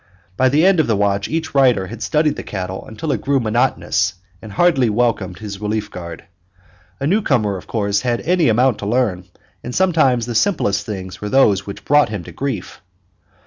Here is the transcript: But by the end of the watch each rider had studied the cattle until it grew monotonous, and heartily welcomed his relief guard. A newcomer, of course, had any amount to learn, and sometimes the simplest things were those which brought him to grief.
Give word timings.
But 0.35 0.45
by 0.45 0.49
the 0.49 0.65
end 0.65 0.79
of 0.79 0.87
the 0.87 0.95
watch 0.95 1.27
each 1.27 1.53
rider 1.53 1.85
had 1.85 2.01
studied 2.01 2.35
the 2.35 2.41
cattle 2.41 2.87
until 2.87 3.11
it 3.11 3.21
grew 3.21 3.39
monotonous, 3.39 4.15
and 4.41 4.51
heartily 4.51 4.89
welcomed 4.89 5.37
his 5.37 5.61
relief 5.61 5.91
guard. 5.91 6.23
A 6.99 7.05
newcomer, 7.05 7.55
of 7.55 7.67
course, 7.67 8.01
had 8.01 8.19
any 8.21 8.49
amount 8.49 8.79
to 8.79 8.87
learn, 8.87 9.25
and 9.63 9.75
sometimes 9.75 10.25
the 10.25 10.33
simplest 10.33 10.87
things 10.87 11.21
were 11.21 11.29
those 11.29 11.67
which 11.67 11.85
brought 11.85 12.09
him 12.09 12.23
to 12.23 12.31
grief. 12.31 12.81